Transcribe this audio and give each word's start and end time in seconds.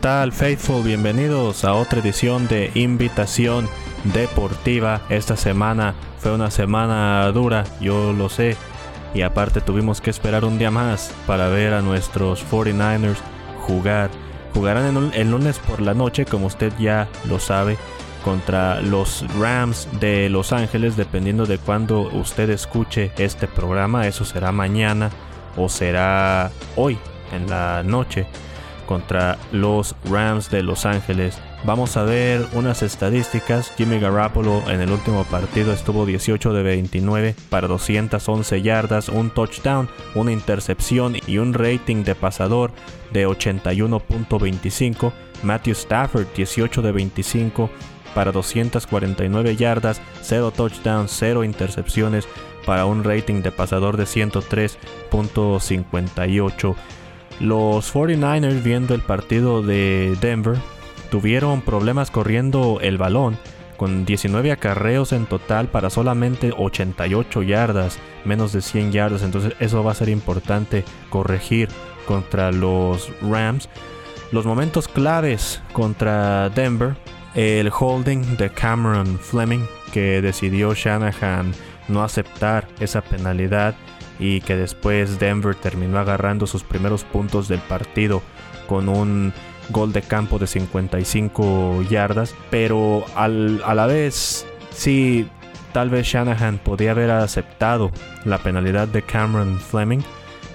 ¿qué 0.00 0.04
tal 0.04 0.32
Faithful? 0.32 0.82
Bienvenidos 0.82 1.62
a 1.62 1.74
otra 1.74 2.00
edición 2.00 2.48
de 2.48 2.70
Invitación 2.74 3.68
Deportiva. 4.14 5.02
Esta 5.10 5.36
semana 5.36 5.94
fue 6.16 6.32
una 6.32 6.50
semana 6.50 7.30
dura, 7.32 7.64
yo 7.82 8.14
lo 8.14 8.30
sé. 8.30 8.56
Y 9.12 9.20
aparte 9.20 9.60
tuvimos 9.60 10.00
que 10.00 10.08
esperar 10.08 10.46
un 10.46 10.58
día 10.58 10.70
más 10.70 11.12
para 11.26 11.48
ver 11.48 11.74
a 11.74 11.82
nuestros 11.82 12.42
49ers 12.50 13.18
jugar. 13.66 14.08
Jugarán 14.54 15.12
el 15.12 15.30
lunes 15.30 15.58
por 15.58 15.82
la 15.82 15.92
noche, 15.92 16.24
como 16.24 16.46
usted 16.46 16.72
ya 16.78 17.06
lo 17.28 17.38
sabe, 17.38 17.76
contra 18.24 18.80
los 18.80 19.26
Rams 19.38 19.86
de 20.00 20.30
Los 20.30 20.54
Ángeles, 20.54 20.96
dependiendo 20.96 21.44
de 21.44 21.58
cuándo 21.58 22.08
usted 22.14 22.48
escuche 22.48 23.12
este 23.18 23.46
programa. 23.46 24.06
Eso 24.06 24.24
será 24.24 24.50
mañana 24.50 25.10
o 25.58 25.68
será 25.68 26.50
hoy 26.74 26.98
en 27.32 27.50
la 27.50 27.82
noche 27.82 28.26
contra 28.90 29.38
los 29.52 29.94
Rams 30.10 30.50
de 30.50 30.64
Los 30.64 30.84
Ángeles. 30.84 31.38
Vamos 31.62 31.96
a 31.96 32.02
ver 32.02 32.44
unas 32.54 32.82
estadísticas. 32.82 33.72
Jimmy 33.78 34.00
Garoppolo 34.00 34.68
en 34.68 34.80
el 34.80 34.90
último 34.90 35.22
partido 35.22 35.72
estuvo 35.72 36.06
18 36.06 36.52
de 36.52 36.64
29 36.64 37.36
para 37.50 37.68
211 37.68 38.62
yardas, 38.62 39.08
un 39.08 39.30
touchdown, 39.30 39.88
una 40.16 40.32
intercepción 40.32 41.14
y 41.24 41.38
un 41.38 41.54
rating 41.54 42.02
de 42.02 42.16
pasador 42.16 42.72
de 43.12 43.28
81.25. 43.28 45.12
Matthew 45.44 45.74
Stafford 45.74 46.26
18 46.34 46.82
de 46.82 46.90
25 46.90 47.70
para 48.12 48.32
249 48.32 49.54
yardas, 49.54 50.02
0 50.22 50.50
touchdowns, 50.50 51.12
0 51.12 51.44
intercepciones 51.44 52.26
para 52.66 52.86
un 52.86 53.04
rating 53.04 53.42
de 53.42 53.52
pasador 53.52 53.96
de 53.96 54.02
103.58. 54.02 56.74
Los 57.40 57.94
49ers 57.94 58.62
viendo 58.62 58.94
el 58.94 59.00
partido 59.00 59.62
de 59.62 60.16
Denver 60.20 60.58
tuvieron 61.10 61.62
problemas 61.62 62.10
corriendo 62.10 62.78
el 62.82 62.98
balón 62.98 63.38
con 63.78 64.04
19 64.04 64.52
acarreos 64.52 65.12
en 65.12 65.24
total 65.24 65.68
para 65.68 65.88
solamente 65.88 66.52
88 66.54 67.42
yardas, 67.42 67.98
menos 68.26 68.52
de 68.52 68.60
100 68.60 68.92
yardas, 68.92 69.22
entonces 69.22 69.54
eso 69.58 69.82
va 69.82 69.92
a 69.92 69.94
ser 69.94 70.10
importante 70.10 70.84
corregir 71.08 71.70
contra 72.06 72.52
los 72.52 73.10
Rams. 73.22 73.70
Los 74.32 74.44
momentos 74.44 74.86
claves 74.86 75.62
contra 75.72 76.50
Denver, 76.50 76.94
el 77.34 77.70
holding 77.72 78.36
de 78.36 78.50
Cameron 78.50 79.18
Fleming 79.18 79.64
que 79.94 80.20
decidió 80.20 80.74
Shanahan 80.74 81.52
no 81.88 82.04
aceptar 82.04 82.68
esa 82.80 83.00
penalidad 83.00 83.74
y 84.20 84.42
que 84.42 84.54
después 84.54 85.18
Denver 85.18 85.54
terminó 85.54 85.98
agarrando 85.98 86.46
sus 86.46 86.62
primeros 86.62 87.04
puntos 87.04 87.48
del 87.48 87.60
partido 87.60 88.22
con 88.68 88.88
un 88.88 89.32
gol 89.70 89.92
de 89.92 90.02
campo 90.02 90.38
de 90.38 90.46
55 90.46 91.82
yardas, 91.88 92.34
pero 92.50 93.04
a 93.16 93.28
la 93.28 93.86
vez 93.86 94.46
sí, 94.70 95.26
tal 95.72 95.90
vez 95.90 96.06
Shanahan 96.06 96.58
podía 96.58 96.90
haber 96.92 97.10
aceptado 97.10 97.90
la 98.24 98.38
penalidad 98.38 98.88
de 98.88 99.02
Cameron 99.02 99.58
Fleming 99.58 100.00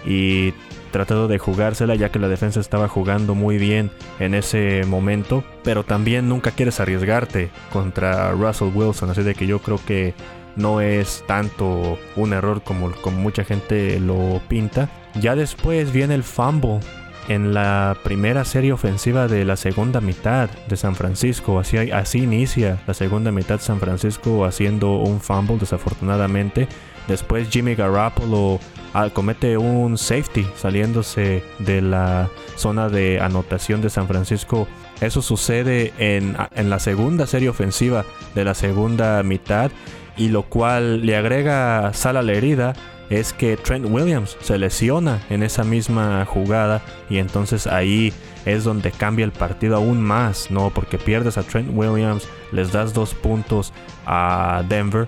y 0.06 0.54
tratado 0.92 1.28
de 1.28 1.40
jugársela 1.40 1.96
ya 1.96 2.10
que 2.10 2.20
la 2.20 2.30
defensa 2.30 2.62
estaba 2.62 2.88
jugando 2.88 3.36
muy 3.36 3.58
bien 3.58 3.92
en 4.20 4.34
ese 4.34 4.84
momento, 4.86 5.44
pero 5.64 5.84
también 5.84 6.30
nunca 6.30 6.52
quieres 6.52 6.80
arriesgarte 6.80 7.50
contra 7.74 8.32
Russell 8.32 8.72
Wilson, 8.74 9.10
así 9.10 9.24
de 9.24 9.36
que 9.36 9.48
yo 9.48 9.60
creo 9.60 9.80
que 9.86 10.14
no 10.56 10.82
es 10.82 11.24
tanto 11.28 11.98
un 12.16 12.34
error 12.34 12.62
como, 12.64 12.92
como 12.92 13.18
mucha 13.18 13.44
gente 13.44 14.00
lo 14.00 14.42
pinta. 14.48 14.90
Ya 15.20 15.36
después 15.36 15.92
viene 15.92 16.16
el 16.16 16.24
fumble 16.24 16.80
en 17.28 17.54
la 17.54 17.98
primera 18.04 18.46
serie 18.46 18.72
ofensiva 18.72 19.28
de 19.28 19.46
la 19.46 19.56
segunda 19.56 20.02
mitad 20.02 20.50
de 20.68 20.78
San 20.78 20.96
Francisco. 20.96 21.60
Así, 21.60 21.78
así 21.78 22.20
inicia 22.20 22.82
la 22.88 22.94
segunda 22.94 23.32
mitad 23.32 23.60
San 23.60 23.80
Francisco 23.80 24.46
haciendo 24.46 24.98
un 24.98 25.22
fumble 25.22 25.58
desafortunadamente. 25.58 26.68
Después 27.08 27.50
Jimmy 27.50 27.76
Garoppolo 27.76 28.60
ah, 28.94 29.10
comete 29.14 29.58
un 29.58 29.98
safety 29.98 30.46
saliéndose 30.56 31.44
de 31.60 31.82
la 31.82 32.30
zona 32.56 32.90
de 32.90 33.20
anotación 33.20 33.82
de 33.82 33.90
San 33.90 34.08
Francisco. 34.08 34.68
Eso 35.02 35.22
sucede 35.22 35.94
en, 35.98 36.36
en 36.56 36.70
la 36.70 36.80
segunda 36.80 37.28
serie 37.28 37.50
ofensiva 37.50 38.06
de 38.34 38.46
la 38.46 38.54
segunda 38.54 39.22
mitad 39.24 39.72
y 40.18 40.30
lo 40.30 40.44
cual 40.44 41.06
le 41.06 41.16
agrega 41.16 41.92
sal 41.94 42.18
a 42.18 42.22
la 42.22 42.34
herida 42.34 42.74
es 43.10 43.34
que 43.34 43.58
Trent 43.58 43.86
Williams 43.88 44.38
se 44.42 44.58
lesiona 44.58 45.22
en 45.30 45.44
esa 45.44 45.64
misma 45.64 46.26
jugada 46.26 46.82
y 47.10 47.18
entonces 47.18 47.68
ahí 47.68 48.14
es 48.46 48.64
donde 48.64 48.92
cambia 48.92 49.26
el 49.26 49.32
partido 49.32 49.76
aún 49.76 50.02
más, 50.02 50.50
¿no? 50.50 50.70
Porque 50.70 50.98
pierdes 50.98 51.38
a 51.38 51.44
Trent 51.44 51.70
Williams, 51.74 52.28
les 52.52 52.72
das 52.72 52.94
dos 52.94 53.14
puntos 53.14 53.74
a 54.06 54.64
Denver. 54.68 55.08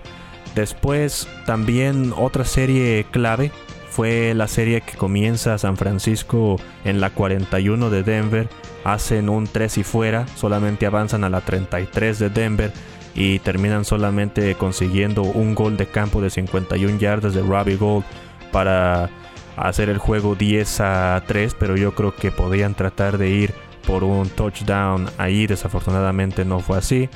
Después 0.55 1.27
también 1.45 2.13
otra 2.15 2.45
serie 2.45 3.05
clave 3.11 3.51
fue 3.89 4.33
la 4.35 4.47
serie 4.47 4.81
que 4.81 4.97
comienza 4.97 5.57
San 5.57 5.77
Francisco 5.77 6.57
en 6.83 6.99
la 6.99 7.09
41 7.09 7.89
de 7.89 8.03
Denver, 8.03 8.47
hacen 8.83 9.29
un 9.29 9.47
3 9.47 9.79
y 9.79 9.83
fuera, 9.83 10.27
solamente 10.35 10.85
avanzan 10.85 11.23
a 11.23 11.29
la 11.29 11.41
33 11.41 12.19
de 12.19 12.29
Denver 12.29 12.71
y 13.17 13.39
terminan 13.39 13.83
solamente 13.83 14.53
consiguiendo 14.55 15.23
un 15.23 15.55
gol 15.55 15.75
de 15.75 15.87
campo 15.87 16.21
de 16.21 16.29
51 16.29 16.99
yardas 16.99 17.33
de 17.33 17.41
Robbie 17.41 17.75
Gold 17.75 18.05
para 18.51 19.09
hacer 19.57 19.89
el 19.89 19.97
juego 19.97 20.35
10 20.35 20.81
a 20.81 21.23
3, 21.25 21.55
pero 21.59 21.75
yo 21.75 21.95
creo 21.95 22.15
que 22.15 22.31
podían 22.31 22.75
tratar 22.75 23.17
de 23.17 23.29
ir 23.31 23.53
por 23.87 24.03
un 24.03 24.29
touchdown 24.29 25.09
ahí, 25.17 25.47
desafortunadamente 25.47 26.45
no 26.45 26.59
fue 26.59 26.77
así. 26.77 27.09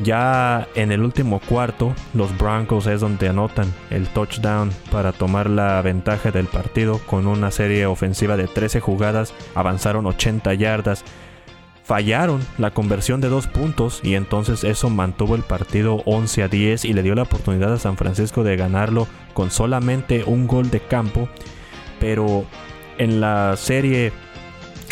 Ya 0.00 0.66
en 0.74 0.90
el 0.90 1.02
último 1.02 1.38
cuarto, 1.38 1.94
los 2.14 2.36
Broncos 2.36 2.88
es 2.88 3.00
donde 3.00 3.28
anotan 3.28 3.72
el 3.90 4.08
touchdown 4.08 4.72
para 4.90 5.12
tomar 5.12 5.48
la 5.48 5.80
ventaja 5.82 6.32
del 6.32 6.46
partido 6.46 6.98
con 7.06 7.28
una 7.28 7.52
serie 7.52 7.86
ofensiva 7.86 8.36
de 8.36 8.48
13 8.48 8.80
jugadas, 8.80 9.32
avanzaron 9.54 10.06
80 10.06 10.52
yardas 10.54 11.04
fallaron 11.84 12.40
la 12.56 12.70
conversión 12.70 13.20
de 13.20 13.28
dos 13.28 13.46
puntos 13.46 14.00
y 14.02 14.14
entonces 14.14 14.64
eso 14.64 14.88
mantuvo 14.88 15.34
el 15.34 15.42
partido 15.42 16.02
11 16.06 16.42
a 16.42 16.48
10 16.48 16.86
y 16.86 16.94
le 16.94 17.02
dio 17.02 17.14
la 17.14 17.22
oportunidad 17.22 17.72
a 17.74 17.78
San 17.78 17.98
Francisco 17.98 18.42
de 18.42 18.56
ganarlo 18.56 19.06
con 19.34 19.50
solamente 19.50 20.24
un 20.24 20.46
gol 20.46 20.70
de 20.70 20.80
campo. 20.80 21.28
Pero 22.00 22.46
en 22.96 23.20
la 23.20 23.56
serie 23.56 24.12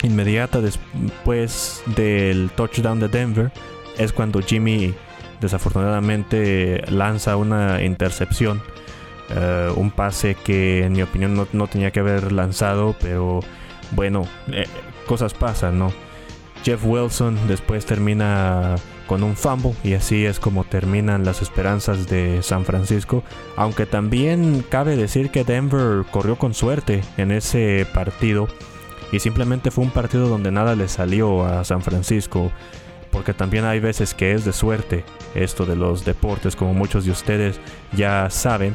inmediata 0.03 0.61
después 0.61 1.83
del 1.97 2.51
touchdown 2.55 3.01
de 3.01 3.09
Denver 3.09 3.51
es 3.97 4.13
cuando 4.13 4.41
Jimmy 4.41 4.95
desafortunadamente 5.41 6.83
lanza 6.91 7.37
una 7.37 7.83
intercepción. 7.83 8.63
Eh, 9.31 9.73
un 9.77 9.91
pase 9.91 10.35
que 10.35 10.85
en 10.85 10.93
mi 10.93 11.01
opinión 11.01 11.49
no, 11.53 11.67
tenía 11.69 11.91
que 11.91 12.01
haber 12.01 12.33
lanzado, 12.33 12.95
pero 13.01 13.41
bueno, 13.93 14.27
eh, 14.49 14.67
cosas 15.07 15.33
pasan, 15.33 15.79
¿no? 15.79 16.12
Jeff 16.65 16.85
Wilson 16.85 17.37
después 17.49 17.87
termina 17.87 18.77
con 19.07 19.23
un 19.23 19.37
fumble 19.37 19.75
y 19.83 19.95
así 19.95 20.25
es 20.25 20.39
como 20.39 20.65
terminan 20.65 21.25
las 21.25 21.43
esperanzas 21.43 22.09
de 22.09 22.43
San 22.43 22.65
Francisco. 22.65 23.23
Aunque 23.57 23.85
también 23.85 24.65
cabe 24.69 24.97
decir 24.97 25.31
que 25.31 25.45
Denver 25.45 26.05
corrió 26.11 26.37
con 26.37 26.55
suerte 26.55 27.03
en 27.17 27.31
ese 27.33 27.87
partido 27.93 28.49
y 29.11 29.19
simplemente 29.19 29.71
fue 29.71 29.85
un 29.85 29.91
partido 29.91 30.29
donde 30.29 30.51
nada 30.51 30.75
le 30.75 30.89
salió 30.89 31.45
a 31.45 31.65
San 31.65 31.83
Francisco. 31.83 32.51
Porque 33.11 33.35
también 33.35 33.67
hay 33.67 33.79
veces 33.79 34.15
que 34.15 34.33
es 34.33 34.47
de 34.47 34.55
suerte 34.55 35.05
esto 35.35 35.67
de 35.67 35.77
los 35.77 36.07
deportes, 36.07 36.57
como 36.57 36.73
muchos 36.73 37.05
de 37.05 37.11
ustedes 37.11 37.61
ya 37.95 38.31
saben. 38.31 38.75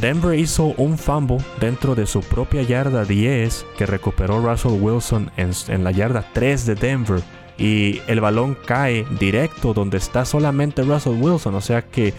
Denver 0.00 0.38
hizo 0.38 0.74
un 0.76 0.98
fumble 0.98 1.38
dentro 1.60 1.94
de 1.94 2.06
su 2.06 2.20
propia 2.20 2.62
yarda 2.62 3.04
10 3.04 3.66
que 3.78 3.86
recuperó 3.86 4.40
Russell 4.40 4.80
Wilson 4.80 5.30
en, 5.36 5.84
la 5.84 5.90
yarda 5.90 6.24
3 6.32 6.66
de 6.66 6.74
Denver. 6.74 7.22
Y 7.56 8.00
el 8.08 8.20
balón 8.20 8.56
cae 8.66 9.06
directo 9.20 9.72
donde 9.72 9.98
está 9.98 10.24
solamente 10.24 10.82
Russell 10.82 11.20
Wilson, 11.20 11.54
o 11.54 11.60
sea 11.60 11.82
que 11.82 12.12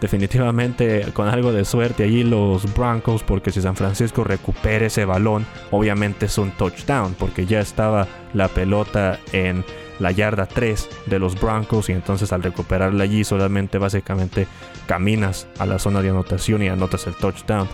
definitivamente 0.00 1.06
con 1.12 1.26
algo 1.28 1.52
de 1.52 1.64
suerte 1.64 2.04
allí 2.04 2.22
los 2.22 2.72
Broncos, 2.74 3.22
porque 3.24 3.50
si 3.50 3.60
San 3.60 3.74
Francisco 3.74 4.22
recupera 4.22 4.86
ese 4.86 5.04
balón, 5.04 5.44
obviamente 5.72 6.26
es 6.26 6.38
un 6.38 6.52
touchdown, 6.52 7.14
porque 7.18 7.46
ya 7.46 7.60
estaba 7.60 8.06
la 8.32 8.48
pelota 8.48 9.18
en 9.32 9.64
la 9.98 10.10
yarda 10.10 10.46
3 10.46 10.88
de 11.06 11.18
los 11.18 11.40
Broncos 11.40 11.88
y 11.88 11.92
entonces 11.92 12.32
al 12.32 12.42
recuperarla 12.42 13.04
allí 13.04 13.24
solamente 13.24 13.78
básicamente 13.78 14.46
caminas 14.86 15.46
a 15.58 15.66
la 15.66 15.78
zona 15.78 16.02
de 16.02 16.10
anotación 16.10 16.62
y 16.62 16.68
anotas 16.68 17.06
el 17.06 17.14
touchdown. 17.14 17.68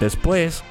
Después 0.00 0.62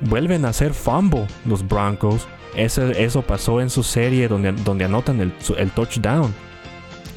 vuelven 0.00 0.44
a 0.44 0.50
hacer 0.50 0.74
fumble 0.74 1.26
los 1.44 1.66
Broncos. 1.66 2.26
eso 2.54 3.22
pasó 3.22 3.60
en 3.60 3.70
su 3.70 3.82
serie 3.82 4.28
donde, 4.28 4.52
donde 4.52 4.84
anotan 4.84 5.20
el, 5.20 5.32
el 5.56 5.70
touchdown. 5.70 6.34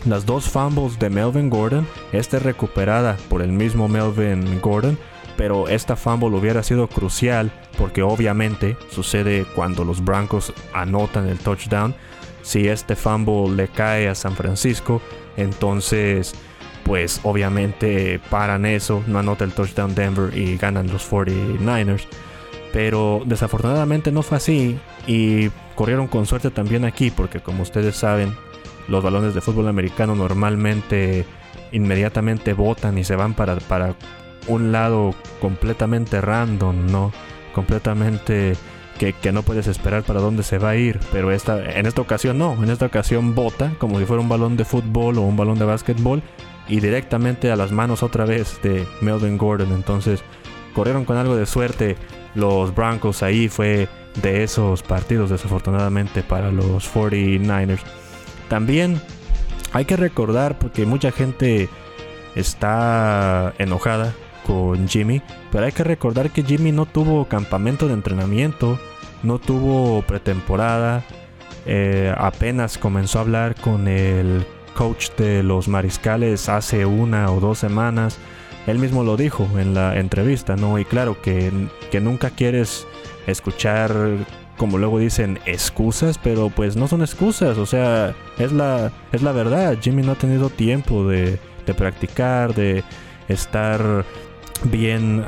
Las 0.05 0.25
dos 0.25 0.47
fumbles 0.47 0.99
de 0.99 1.09
Melvin 1.09 1.49
Gordon, 1.49 1.87
esta 2.11 2.37
recuperada 2.37 3.17
por 3.27 3.41
el 3.41 3.51
mismo 3.51 3.87
Melvin 3.87 4.61
Gordon, 4.61 4.99
pero 5.35 5.67
esta 5.67 5.95
fumble 5.95 6.29
hubiera 6.29 6.63
sido 6.63 6.87
crucial 6.87 7.51
porque 7.77 8.03
obviamente 8.03 8.77
sucede 8.89 9.45
cuando 9.55 9.83
los 9.83 10.03
Broncos 10.03 10.53
anotan 10.73 11.27
el 11.27 11.39
touchdown. 11.39 11.95
Si 12.45 12.67
este 12.67 12.95
fumble 12.95 13.55
le 13.55 13.67
cae 13.67 14.07
a 14.07 14.13
San 14.13 14.35
Francisco, 14.35 15.01
entonces 15.35 16.35
pues 16.83 17.19
obviamente 17.23 18.19
paran 18.29 18.67
eso, 18.67 19.03
no 19.07 19.17
anota 19.17 19.43
el 19.43 19.53
touchdown 19.53 19.95
Denver 19.95 20.37
y 20.37 20.55
ganan 20.55 20.85
los 20.91 21.11
49ers. 21.11 22.05
Pero 22.71 23.23
desafortunadamente 23.25 24.11
no 24.11 24.21
fue 24.21 24.37
así 24.37 24.77
y 25.07 25.49
corrieron 25.73 26.07
con 26.07 26.27
suerte 26.27 26.51
también 26.51 26.85
aquí 26.85 27.09
porque 27.09 27.39
como 27.39 27.63
ustedes 27.63 27.95
saben, 27.95 28.35
los 28.87 29.03
balones 29.03 29.33
de 29.33 29.41
fútbol 29.41 29.67
americano 29.67 30.13
normalmente 30.13 31.25
inmediatamente 31.71 32.53
botan 32.53 32.99
y 32.99 33.03
se 33.03 33.15
van 33.15 33.33
para, 33.33 33.55
para 33.55 33.95
un 34.47 34.71
lado 34.71 35.15
completamente 35.41 36.21
random, 36.21 36.91
¿no? 36.91 37.11
Completamente 37.55 38.55
que, 38.97 39.13
que, 39.13 39.31
no 39.31 39.43
puedes 39.43 39.67
esperar 39.67 40.03
para 40.03 40.19
dónde 40.19 40.43
se 40.43 40.57
va 40.57 40.69
a 40.69 40.75
ir. 40.75 40.99
Pero 41.11 41.31
esta, 41.31 41.77
en 41.77 41.85
esta 41.85 42.01
ocasión 42.01 42.37
no, 42.37 42.53
en 42.61 42.69
esta 42.69 42.85
ocasión 42.85 43.35
bota 43.35 43.73
como 43.77 43.99
si 43.99 44.05
fuera 44.05 44.21
un 44.21 44.29
balón 44.29 44.57
de 44.57 44.65
fútbol 44.65 45.17
o 45.17 45.21
un 45.21 45.37
balón 45.37 45.59
de 45.59 45.65
básquetbol 45.65 46.21
y 46.67 46.79
directamente 46.79 47.51
a 47.51 47.55
las 47.55 47.71
manos 47.71 48.03
otra 48.03 48.25
vez 48.25 48.59
de 48.61 48.87
Melvin 49.01 49.37
Gordon. 49.37 49.73
Entonces 49.73 50.23
corrieron 50.73 51.05
con 51.05 51.17
algo 51.17 51.35
de 51.35 51.45
suerte 51.45 51.95
los 52.33 52.73
Broncos 52.73 53.23
ahí. 53.23 53.49
Fue 53.49 53.87
de 54.21 54.43
esos 54.43 54.83
partidos 54.83 55.29
desafortunadamente 55.29 56.23
para 56.23 56.51
los 56.51 56.91
49ers. 56.93 57.81
También 58.49 59.01
hay 59.73 59.85
que 59.85 59.97
recordar 59.97 60.57
porque 60.57 60.85
mucha 60.85 61.11
gente 61.11 61.69
está 62.35 63.53
enojada 63.57 64.13
con 64.45 64.87
Jimmy, 64.87 65.21
pero 65.51 65.65
hay 65.65 65.71
que 65.71 65.83
recordar 65.83 66.29
que 66.31 66.43
Jimmy 66.43 66.71
no 66.71 66.85
tuvo 66.85 67.25
campamento 67.25 67.87
de 67.87 67.93
entrenamiento, 67.93 68.79
no 69.23 69.39
tuvo 69.39 70.01
pretemporada, 70.03 71.03
eh, 71.65 72.13
apenas 72.17 72.77
comenzó 72.77 73.19
a 73.19 73.21
hablar 73.21 73.55
con 73.55 73.87
el 73.87 74.45
coach 74.75 75.09
de 75.17 75.41
los 75.41 75.67
mariscales 75.67 76.47
hace 76.49 76.85
una 76.85 77.31
o 77.31 77.39
dos 77.39 77.57
semanas. 77.57 78.17
Él 78.67 78.79
mismo 78.79 79.03
lo 79.03 79.17
dijo 79.17 79.47
en 79.57 79.73
la 79.73 79.97
entrevista, 79.97 80.55
¿no? 80.55 80.77
Y 80.79 80.85
claro 80.85 81.21
que, 81.21 81.51
que 81.91 82.01
nunca 82.01 82.29
quieres 82.29 82.85
escuchar, 83.27 83.91
como 84.57 84.77
luego 84.77 84.99
dicen, 84.99 85.39
excusas, 85.45 86.17
pero 86.17 86.49
pues 86.49 86.75
no 86.75 86.87
son 86.87 87.01
excusas, 87.01 87.57
o 87.57 87.65
sea, 87.65 88.15
es 88.37 88.51
la, 88.51 88.91
es 89.11 89.21
la 89.21 89.31
verdad. 89.31 89.77
Jimmy 89.81 90.03
no 90.03 90.13
ha 90.13 90.15
tenido 90.15 90.49
tiempo 90.49 91.07
de, 91.07 91.39
de 91.65 91.73
practicar, 91.73 92.53
de 92.53 92.83
estar 93.27 94.05
bien 94.63 95.23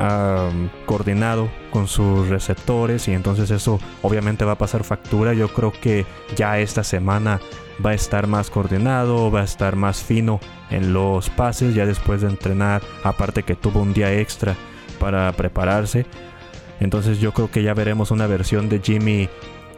coordinado 0.86 1.50
con 1.72 1.88
sus 1.88 2.28
receptores 2.30 3.08
y 3.08 3.14
entonces 3.14 3.52
eso 3.52 3.80
obviamente 4.02 4.46
va 4.46 4.54
a 4.54 4.58
pasar 4.58 4.84
factura. 4.84 5.34
Yo 5.34 5.50
creo 5.50 5.72
que 5.72 6.06
ya 6.36 6.60
esta 6.60 6.84
semana 6.84 7.40
va 7.86 7.92
a 7.92 7.94
estar 7.94 8.28
más 8.28 8.50
coordinado, 8.50 9.30
va 9.30 9.42
a 9.42 9.44
estar 9.44 9.76
más 9.76 10.02
fino 10.02 10.40
en 10.72 10.94
los 10.94 11.30
pases 11.30 11.76
ya 11.76 11.86
después 11.86 12.22
de 12.22 12.30
entrenar, 12.30 12.82
aparte 13.04 13.44
que 13.44 13.56
tuvo 13.56 13.82
un 13.82 13.94
día 13.94 14.14
extra 14.14 14.56
para 15.00 15.32
prepararse. 15.34 16.06
Entonces 16.80 17.20
yo 17.20 17.34
creo 17.34 17.52
que 17.52 17.64
ya 17.64 17.74
veremos 17.74 18.12
una 18.12 18.28
versión 18.28 18.70
de 18.70 18.80
Jimmy 18.80 19.30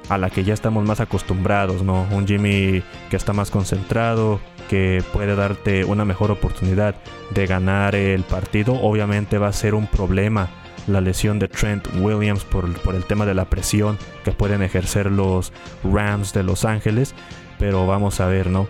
a 0.10 0.18
la 0.18 0.30
que 0.30 0.44
ya 0.44 0.54
estamos 0.54 0.86
más 0.86 1.00
acostumbrados, 1.00 1.84
¿no? 1.84 2.08
Un 2.12 2.28
Jimmy 2.28 2.84
que 3.10 3.16
está 3.16 3.32
más 3.32 3.52
concentrado, 3.52 4.40
que 4.70 5.04
puede 5.14 5.36
darte 5.36 5.86
una 5.86 6.06
mejor 6.06 6.32
oportunidad 6.32 6.96
de 7.32 7.48
ganar 7.48 7.96
el 7.96 8.24
partido. 8.24 8.74
Obviamente 8.74 9.38
va 9.38 9.48
a 9.48 9.54
ser 9.54 9.76
un 9.76 9.88
problema 9.88 10.50
la 10.88 11.02
lesión 11.02 11.38
de 11.38 11.48
Trent 11.48 11.88
Williams 12.00 12.44
por, 12.44 12.72
por 12.82 12.96
el 12.96 13.06
tema 13.06 13.26
de 13.26 13.36
la 13.36 13.46
presión 13.46 13.98
que 14.24 14.32
pueden 14.32 14.64
ejercer 14.64 15.12
los 15.12 15.54
Rams 15.84 16.34
de 16.34 16.44
Los 16.44 16.66
Ángeles 16.66 17.14
pero 17.60 17.86
vamos 17.86 18.20
a 18.22 18.26
ver, 18.26 18.48
¿no? 18.50 18.68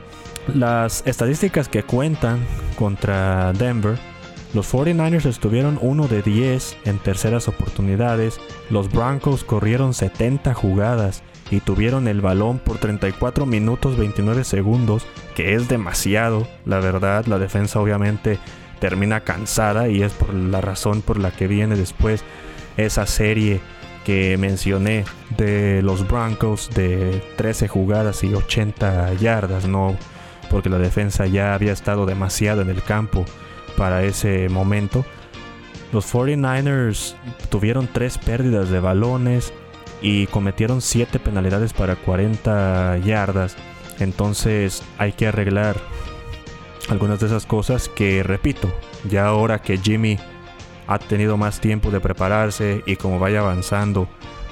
Las 0.53 1.03
estadísticas 1.05 1.69
que 1.69 1.83
cuentan 1.83 2.39
contra 2.77 3.53
Denver, 3.53 3.97
los 4.53 4.73
49ers 4.73 5.25
estuvieron 5.25 5.77
1 5.81 6.07
de 6.07 6.21
10 6.21 6.77
en 6.85 6.97
terceras 6.97 7.47
oportunidades, 7.47 8.39
los 8.69 8.91
Broncos 8.91 9.43
corrieron 9.43 9.93
70 9.93 10.53
jugadas 10.53 11.23
y 11.51 11.59
tuvieron 11.59 12.07
el 12.07 12.21
balón 12.21 12.59
por 12.59 12.77
34 12.77 13.45
minutos 13.45 13.97
29 13.97 14.43
segundos, 14.43 15.05
que 15.35 15.53
es 15.53 15.67
demasiado, 15.67 16.47
la 16.65 16.79
verdad, 16.79 17.25
la 17.25 17.37
defensa 17.37 17.79
obviamente 17.79 18.39
termina 18.79 19.21
cansada 19.21 19.89
y 19.89 20.01
es 20.01 20.13
por 20.13 20.33
la 20.33 20.61
razón 20.61 21.01
por 21.01 21.19
la 21.19 21.31
que 21.31 21.47
viene 21.47 21.75
después 21.75 22.23
esa 22.77 23.05
serie 23.05 23.59
que 24.05 24.37
mencioné 24.37 25.05
de 25.37 25.81
los 25.83 26.07
Broncos 26.07 26.69
de 26.73 27.21
13 27.35 27.67
jugadas 27.67 28.23
y 28.23 28.33
80 28.33 29.13
yardas, 29.15 29.67
no 29.67 29.95
porque 30.49 30.69
la 30.69 30.79
defensa 30.79 31.27
ya 31.27 31.53
había 31.53 31.73
estado 31.73 32.07
demasiado 32.07 32.61
en 32.61 32.69
el 32.69 32.81
campo 32.81 33.25
para 33.79 34.03
ese 34.03 34.49
momento. 34.49 35.05
Los 35.93 36.13
49ers 36.13 37.15
tuvieron 37.49 37.87
tres 37.87 38.17
pérdidas 38.17 38.69
de 38.69 38.81
balones 38.81 39.53
y 40.01 40.27
cometieron 40.27 40.81
7 40.81 41.17
penalidades 41.19 41.71
para 41.71 41.95
40 41.95 42.97
yardas. 42.97 43.55
Entonces 43.99 44.83
hay 44.97 45.13
que 45.13 45.27
arreglar 45.27 45.77
algunas 46.89 47.21
de 47.21 47.27
esas 47.27 47.45
cosas 47.45 47.87
que 47.87 48.21
repito, 48.21 48.69
ya 49.09 49.27
ahora 49.27 49.61
que 49.61 49.77
Jimmy 49.77 50.19
ha 50.85 50.99
tenido 50.99 51.37
más 51.37 51.61
tiempo 51.61 51.89
de 51.89 52.01
prepararse 52.01 52.83
y 52.85 52.97
como 52.97 53.17
vaya 53.17 53.39
avanzando 53.39 54.09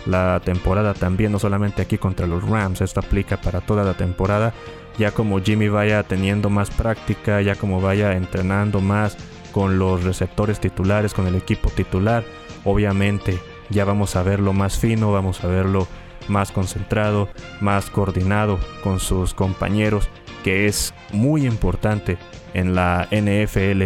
la 0.07 0.39
temporada 0.43 0.93
también, 0.93 1.31
no 1.31 1.39
solamente 1.39 1.81
aquí 1.81 1.97
contra 1.97 2.27
los 2.27 2.47
Rams, 2.47 2.81
esto 2.81 2.99
aplica 2.99 3.37
para 3.37 3.61
toda 3.61 3.83
la 3.83 3.93
temporada, 3.95 4.53
ya 4.97 5.11
como 5.11 5.39
Jimmy 5.41 5.69
vaya 5.69 6.03
teniendo 6.03 6.49
más 6.49 6.69
práctica, 6.71 7.41
ya 7.41 7.55
como 7.55 7.81
vaya 7.81 8.13
entrenando 8.13 8.81
más 8.81 9.17
con 9.51 9.79
los 9.79 10.03
receptores 10.03 10.59
titulares, 10.59 11.13
con 11.13 11.27
el 11.27 11.35
equipo 11.35 11.69
titular, 11.69 12.23
obviamente 12.63 13.39
ya 13.69 13.85
vamos 13.85 14.15
a 14.15 14.23
verlo 14.23 14.53
más 14.53 14.77
fino, 14.77 15.11
vamos 15.11 15.43
a 15.43 15.47
verlo 15.47 15.87
más 16.27 16.51
concentrado, 16.51 17.29
más 17.61 17.89
coordinado 17.89 18.59
con 18.83 18.99
sus 18.99 19.33
compañeros, 19.33 20.09
que 20.43 20.67
es 20.67 20.93
muy 21.11 21.45
importante 21.45 22.17
en 22.53 22.75
la 22.75 23.07
NFL 23.11 23.85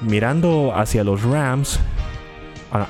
mirando 0.00 0.72
hacia 0.74 1.04
los 1.04 1.22
Rams, 1.22 1.80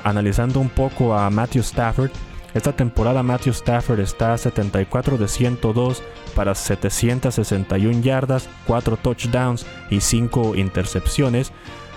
analizando 0.03 0.59
un 0.59 0.69
poco 0.69 1.15
a 1.15 1.29
Matthew 1.29 1.61
Stafford, 1.61 2.11
esta 2.57 2.75
temporada 2.75 3.23
Matthew 3.23 3.53
Stafford 3.53 3.99
está 3.99 4.33
a 4.33 4.37
74 4.37 5.17
de 5.17 5.27
102 5.27 6.03
para 6.35 6.53
761 6.55 8.01
yardas, 8.01 8.49
4 8.65 8.97
touchdowns 8.97 9.65
y 9.89 10.01
5 10.01 10.55
intercepciones. 10.55 11.51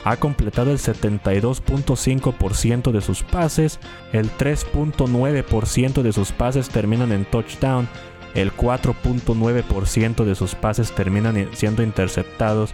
Ha 0.04 0.16
completado 0.16 0.70
el 0.70 0.78
72.5% 0.78 2.90
de 2.90 3.00
sus 3.00 3.22
pases, 3.22 3.78
el 4.12 4.30
3.9% 4.30 6.02
de 6.02 6.12
sus 6.12 6.32
pases 6.32 6.68
terminan 6.70 7.12
en 7.12 7.24
touchdown, 7.26 7.88
el 8.34 8.52
4.9% 8.56 10.24
de 10.24 10.34
sus 10.34 10.54
pases 10.54 10.92
terminan 10.92 11.48
siendo 11.52 11.82
interceptados 11.82 12.72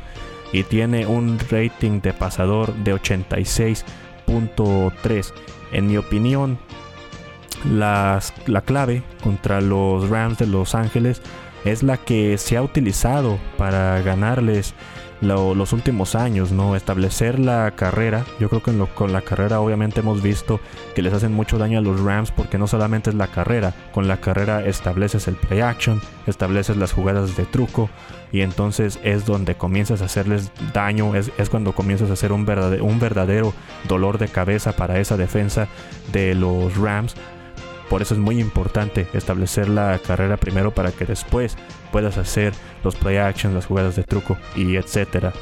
y 0.52 0.62
tiene 0.62 1.06
un 1.06 1.40
rating 1.50 2.00
de 2.00 2.12
pasador 2.12 2.72
de 2.74 2.94
86.3. 2.94 5.32
En 5.72 5.88
mi 5.88 5.96
opinión, 5.96 6.60
la 7.70 8.20
clave 8.64 9.02
contra 9.22 9.60
los 9.60 10.08
Rams 10.08 10.38
de 10.38 10.46
Los 10.46 10.74
Ángeles 10.74 11.22
es 11.64 11.82
la 11.82 11.96
que 11.96 12.38
se 12.38 12.56
ha 12.56 12.62
utilizado 12.62 13.38
para 13.56 14.00
ganarles 14.02 14.74
los 15.20 15.72
últimos 15.72 16.14
años, 16.14 16.52
¿no? 16.52 16.76
Establecer 16.76 17.38
la 17.38 17.70
carrera. 17.72 18.24
Yo 18.38 18.48
creo 18.48 18.62
que 18.62 18.72
con 18.94 19.12
la 19.12 19.22
carrera 19.22 19.60
obviamente 19.60 20.00
hemos 20.00 20.22
visto 20.22 20.60
que 20.94 21.02
les 21.02 21.12
hacen 21.12 21.32
mucho 21.32 21.58
daño 21.58 21.78
a 21.78 21.82
los 21.82 22.00
Rams 22.00 22.30
porque 22.30 22.58
no 22.58 22.66
solamente 22.66 23.10
es 23.10 23.16
la 23.16 23.28
carrera, 23.28 23.74
con 23.92 24.08
la 24.08 24.18
carrera 24.18 24.64
estableces 24.64 25.26
el 25.28 25.36
play 25.36 25.60
action, 25.60 26.00
estableces 26.26 26.76
las 26.76 26.92
jugadas 26.92 27.36
de 27.36 27.46
truco 27.46 27.88
y 28.30 28.42
entonces 28.42 29.00
es 29.02 29.24
donde 29.24 29.54
comienzas 29.54 30.02
a 30.02 30.06
hacerles 30.06 30.50
daño, 30.74 31.14
es, 31.14 31.30
cuando 31.50 31.74
comienzas 31.74 32.10
a 32.10 32.12
hacer 32.12 32.32
un 32.32 32.44
verdadero, 32.44 32.84
un 32.84 33.00
verdadero 33.00 33.54
dolor 33.88 34.18
de 34.18 34.28
cabeza 34.28 34.72
para 34.72 34.98
esa 35.00 35.16
defensa 35.16 35.68
de 36.12 36.34
los 36.34 36.76
Rams. 36.76 37.14
Por 37.88 38.02
eso 38.02 38.14
es 38.14 38.20
muy 38.20 38.40
importante 38.40 39.06
establecer 39.12 39.68
la 39.68 39.98
carrera 39.98 40.36
primero 40.36 40.72
para 40.72 40.92
que 40.92 41.04
después 41.04 41.56
puedas 41.92 42.18
hacer 42.18 42.52
los 42.82 42.96
play 42.96 43.16
actions, 43.16 43.54
las 43.54 43.66
jugadas 43.66 43.96
de 43.96 44.02
truco 44.02 44.36
y 44.54 44.76
etcétera. 44.76 45.32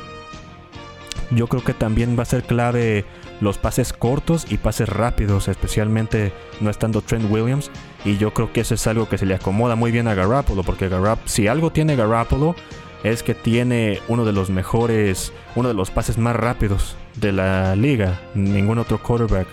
Yo 1.31 1.47
creo 1.47 1.65
que 1.65 1.75
también 1.75 2.19
va 2.19 2.23
a 2.23 2.27
ser 2.27 2.45
clave 2.45 3.05
los 3.41 3.59
pases 3.59 3.93
cortos 3.93 4.47
y 4.51 4.59
pases 4.59 4.89
rápidos, 4.89 5.49
especialmente 5.49 6.33
no 6.61 6.71
estando 6.71 7.01
Trent 7.01 7.31
Williams. 7.31 7.71
Y 8.05 8.19
yo 8.19 8.33
creo 8.35 8.53
que 8.53 8.61
eso 8.61 8.75
es 8.75 8.87
algo 8.87 9.09
que 9.09 9.19
se 9.19 9.27
le 9.27 9.35
acomoda 9.35 9.75
muy 9.75 9.91
bien 9.91 10.07
a 10.07 10.15
Garoppolo, 10.15 10.63
porque 10.63 10.91
si 11.25 11.49
algo 11.49 11.73
tiene 11.73 11.97
Garoppolo 11.97 12.55
es 13.03 13.23
que 13.23 13.35
tiene 13.35 14.01
uno 14.09 14.25
de 14.25 14.33
los 14.33 14.51
mejores, 14.51 15.33
uno 15.57 15.69
de 15.69 15.75
los 15.75 15.91
pases 15.91 16.19
más 16.19 16.37
rápidos 16.37 16.97
de 17.17 17.33
la 17.33 17.77
liga. 17.77 18.21
Ningún 18.35 18.79
otro 18.79 18.99
quarterback. 18.99 19.47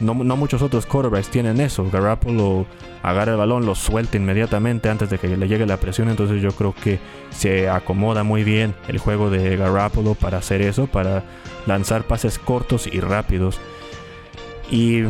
No, 0.00 0.14
muchos 0.14 0.60
otros 0.62 0.86
quarterbacks 0.86 1.30
tienen 1.30 1.60
eso. 1.60 1.88
Garoppolo 1.90 2.66
agarra 3.02 3.32
el 3.32 3.38
balón, 3.38 3.64
lo 3.64 3.74
suelta 3.74 4.16
inmediatamente 4.16 4.88
antes 4.88 5.08
de 5.08 5.18
que 5.18 5.36
le 5.36 5.48
llegue 5.48 5.66
la 5.66 5.76
presión. 5.76 6.08
Entonces 6.08 6.42
yo 6.42 6.50
creo 6.52 6.74
que 6.74 6.98
se 7.30 7.68
acomoda 7.68 8.24
muy 8.24 8.44
bien 8.44 8.74
el 8.88 8.98
juego 8.98 9.30
de 9.30 9.56
Garoppolo 9.56 10.14
para 10.14 10.38
hacer 10.38 10.62
eso, 10.62 10.86
para 10.86 11.22
lanzar 11.66 12.04
pases 12.04 12.38
cortos 12.38 12.86
y 12.86 13.00
rápidos. 13.00 13.60
Y 14.70 15.04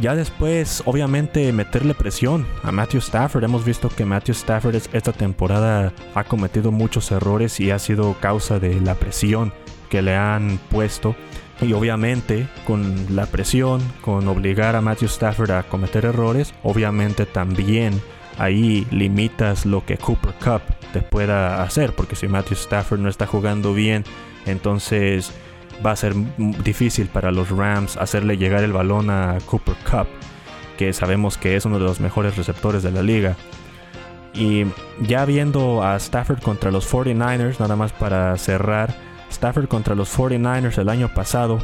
ya 0.00 0.14
después, 0.14 0.82
obviamente, 0.84 1.52
meterle 1.52 1.94
presión 1.94 2.46
a 2.62 2.72
Matthew 2.72 3.00
Stafford. 3.00 3.44
Hemos 3.44 3.64
visto 3.64 3.88
que 3.88 4.04
Matthew 4.04 4.34
Stafford 4.34 4.76
esta 4.92 5.12
temporada 5.12 5.92
ha 6.14 6.24
cometido 6.24 6.70
muchos 6.70 7.10
errores 7.12 7.60
y 7.60 7.70
ha 7.70 7.78
sido 7.78 8.14
causa 8.20 8.58
de 8.58 8.80
la 8.80 8.94
presión 8.94 9.52
que 9.88 10.02
le 10.02 10.14
han 10.14 10.58
puesto. 10.70 11.16
Y 11.60 11.72
obviamente 11.72 12.48
con 12.66 13.16
la 13.16 13.26
presión, 13.26 13.80
con 14.02 14.28
obligar 14.28 14.76
a 14.76 14.80
Matthew 14.80 15.08
Stafford 15.08 15.50
a 15.52 15.62
cometer 15.62 16.04
errores, 16.04 16.54
obviamente 16.62 17.24
también 17.24 18.00
ahí 18.38 18.86
limitas 18.90 19.64
lo 19.64 19.84
que 19.84 19.96
Cooper 19.96 20.34
Cup 20.34 20.60
te 20.92 21.00
pueda 21.00 21.62
hacer. 21.62 21.94
Porque 21.94 22.16
si 22.16 22.28
Matthew 22.28 22.56
Stafford 22.56 23.00
no 23.00 23.08
está 23.08 23.26
jugando 23.26 23.72
bien, 23.72 24.04
entonces 24.44 25.32
va 25.84 25.92
a 25.92 25.96
ser 25.96 26.14
difícil 26.62 27.08
para 27.08 27.30
los 27.30 27.50
Rams 27.50 27.96
hacerle 27.96 28.36
llegar 28.36 28.62
el 28.62 28.72
balón 28.72 29.10
a 29.10 29.38
Cooper 29.46 29.76
Cup, 29.90 30.06
que 30.76 30.92
sabemos 30.92 31.36
que 31.36 31.56
es 31.56 31.64
uno 31.64 31.78
de 31.78 31.84
los 31.84 32.00
mejores 32.00 32.36
receptores 32.36 32.82
de 32.82 32.90
la 32.92 33.02
liga. 33.02 33.36
Y 34.34 34.66
ya 35.00 35.24
viendo 35.24 35.82
a 35.82 35.96
Stafford 35.96 36.42
contra 36.42 36.70
los 36.70 36.92
49ers, 36.92 37.58
nada 37.58 37.76
más 37.76 37.92
para 37.92 38.36
cerrar, 38.36 38.94
Stafford 39.36 39.68
contra 39.68 39.94
los 39.94 40.12
49ers 40.16 40.78
el 40.78 40.88
año 40.88 41.12
pasado, 41.12 41.58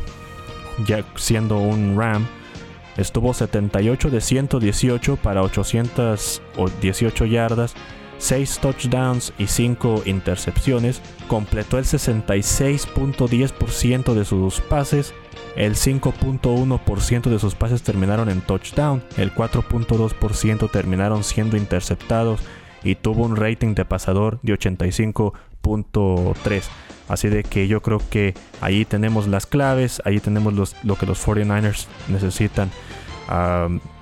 ya 0.86 1.02
siendo 1.16 1.56
un 1.58 1.98
Ram, 1.98 2.26
estuvo 2.96 3.34
78 3.34 4.10
de 4.10 4.20
118 4.20 5.16
para 5.16 5.42
818 5.42 7.24
yardas, 7.24 7.74
6 8.18 8.58
touchdowns 8.60 9.32
y 9.38 9.46
5 9.46 10.02
intercepciones, 10.04 11.00
completó 11.28 11.78
el 11.78 11.86
66.10% 11.86 14.14
de 14.14 14.24
sus 14.24 14.60
pases, 14.60 15.14
el 15.56 15.74
5.1% 15.74 17.30
de 17.30 17.38
sus 17.38 17.54
pases 17.54 17.82
terminaron 17.82 18.28
en 18.28 18.42
touchdown, 18.42 19.02
el 19.16 19.34
4.2% 19.34 20.70
terminaron 20.70 21.24
siendo 21.24 21.56
interceptados 21.56 22.40
y 22.84 22.96
tuvo 22.96 23.24
un 23.24 23.36
rating 23.36 23.74
de 23.74 23.84
pasador 23.84 24.40
de 24.42 24.54
85.3. 24.54 26.62
Así 27.12 27.28
de 27.28 27.44
que 27.44 27.68
yo 27.68 27.82
creo 27.82 28.00
que 28.08 28.32
ahí 28.62 28.86
tenemos 28.86 29.28
las 29.28 29.44
claves, 29.44 30.00
ahí 30.06 30.18
tenemos 30.18 30.74
lo 30.82 30.96
que 30.96 31.04
los 31.04 31.22
49ers 31.22 31.84
necesitan 32.08 32.70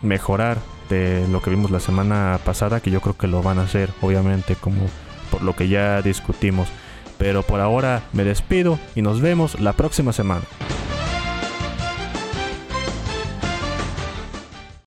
mejorar 0.01 0.59
de 0.89 1.27
lo 1.27 1.43
que 1.43 1.51
vimos 1.51 1.73
la 1.73 1.81
semana 1.81 2.39
pasada, 2.45 2.79
que 2.79 2.93
yo 2.93 3.01
creo 3.01 3.17
que 3.17 3.27
lo 3.27 3.43
van 3.43 3.59
a 3.59 3.63
hacer, 3.63 3.91
obviamente, 4.01 4.55
como 4.55 4.83
por 5.33 5.43
lo 5.43 5.57
que 5.57 5.69
ya 5.69 6.03
discutimos. 6.03 6.69
Pero 7.19 7.43
por 7.43 7.59
ahora 7.59 8.03
me 8.13 8.23
despido 8.23 8.79
y 8.95 9.03
nos 9.03 9.21
vemos 9.21 9.59
la 9.59 9.73
próxima 9.73 10.13
semana. 10.13 10.43